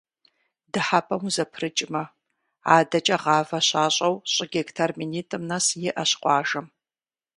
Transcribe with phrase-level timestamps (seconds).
[0.71, 2.03] Дыхьэпӏэм узэпрыкӏмэ,
[2.75, 6.67] адэкӏэ гъавэ щащӏэу щӏы гектар минитӏым нэс иӏэщ къуажэм.